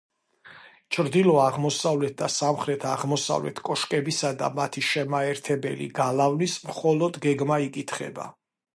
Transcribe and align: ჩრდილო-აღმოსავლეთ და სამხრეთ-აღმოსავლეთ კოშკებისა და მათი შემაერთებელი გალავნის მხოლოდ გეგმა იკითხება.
ჩრდილო-აღმოსავლეთ 0.95 2.15
და 2.21 2.29
სამხრეთ-აღმოსავლეთ 2.37 3.63
კოშკებისა 3.69 4.33
და 4.41 4.51
მათი 4.59 4.85
შემაერთებელი 4.91 5.93
გალავნის 6.03 6.61
მხოლოდ 6.69 7.25
გეგმა 7.29 7.65
იკითხება. 7.71 8.31